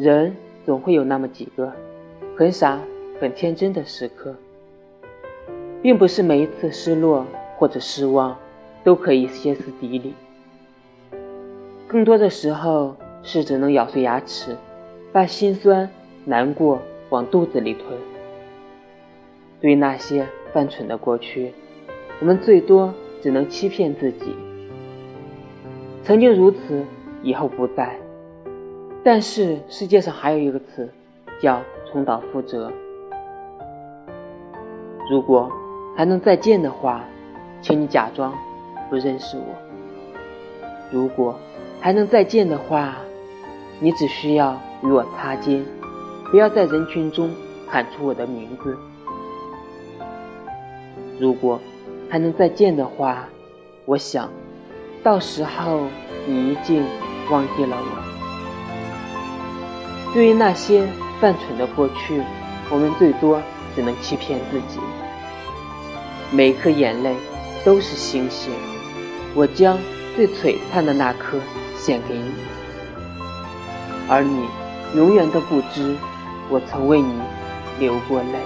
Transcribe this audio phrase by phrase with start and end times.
[0.00, 1.70] 人总会有那么几个
[2.34, 2.80] 很傻、
[3.20, 4.34] 很天真的时刻，
[5.82, 7.26] 并不是每一次失落
[7.58, 8.34] 或者失望
[8.82, 10.14] 都可以歇斯底里。
[11.86, 14.56] 更多的时候是只能咬碎牙齿，
[15.12, 15.90] 把心酸、
[16.24, 16.80] 难过
[17.10, 17.86] 往肚子里吞。
[19.60, 21.52] 对于那些犯蠢的过去，
[22.20, 24.34] 我们最多只能欺骗自己。
[26.04, 26.82] 曾经如此，
[27.22, 27.98] 以后不再。
[29.02, 30.88] 但是世界上还有一个词，
[31.40, 31.60] 叫
[31.90, 32.70] 重蹈覆辙。
[35.10, 35.50] 如果
[35.96, 37.02] 还能再见的话，
[37.62, 38.32] 请你假装
[38.90, 39.44] 不认识我。
[40.92, 41.34] 如果
[41.80, 42.96] 还能再见的话，
[43.80, 45.64] 你只需要与我擦肩，
[46.30, 47.30] 不要在人群中
[47.66, 48.76] 喊出我的名字。
[51.18, 51.58] 如果
[52.10, 53.26] 还能再见的话，
[53.86, 54.28] 我想，
[55.02, 55.80] 到时候
[56.26, 56.84] 你一定
[57.30, 58.19] 忘记了我。
[60.12, 60.86] 对于那些
[61.20, 62.20] 犯蠢的过去，
[62.68, 63.40] 我们最多
[63.74, 64.80] 只能欺骗自己。
[66.32, 67.14] 每一颗眼泪
[67.64, 68.52] 都是星星，
[69.34, 69.78] 我将
[70.16, 71.38] 最璀璨的那颗
[71.76, 72.32] 献给你，
[74.08, 74.46] 而你
[74.96, 75.94] 永远都不知，
[76.48, 77.12] 我曾为你
[77.78, 78.38] 流过泪。